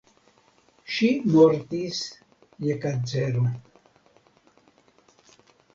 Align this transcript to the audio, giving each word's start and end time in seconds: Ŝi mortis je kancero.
Ŝi 0.93 1.09
mortis 1.33 1.99
je 2.69 2.79
kancero. 2.87 3.47